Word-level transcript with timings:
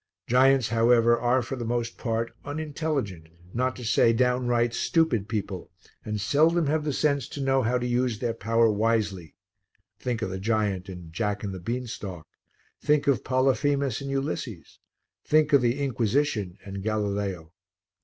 Giants, 0.25 0.69
however, 0.69 1.15
are 1.19 1.43
for 1.43 1.55
the 1.55 1.63
most 1.63 1.95
part 1.99 2.35
unintelligent, 2.43 3.27
not 3.53 3.75
to 3.75 3.85
say 3.85 4.13
downright 4.13 4.73
stupid 4.73 5.29
people, 5.29 5.69
and 6.03 6.19
seldom 6.19 6.65
have 6.65 6.83
the 6.85 6.91
sense 6.91 7.27
to 7.27 7.39
know 7.39 7.61
how 7.61 7.77
to 7.77 7.85
use 7.85 8.17
their 8.17 8.33
power 8.33 8.71
wisely 8.71 9.35
think 9.99 10.23
of 10.23 10.31
the 10.31 10.39
giant 10.39 10.89
in 10.89 11.11
Jack 11.11 11.43
and 11.43 11.53
the 11.53 11.59
Beanstalk, 11.59 12.25
think 12.81 13.05
of 13.05 13.23
Polyphemus 13.23 14.01
and 14.01 14.09
Ulysses, 14.09 14.79
think 15.23 15.53
of 15.53 15.61
the 15.61 15.79
Inquisition 15.79 16.57
and 16.65 16.81
Galileo. 16.81 17.53